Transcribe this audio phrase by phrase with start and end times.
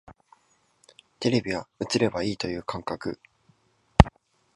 [1.19, 3.19] テレビは映ればいいという感覚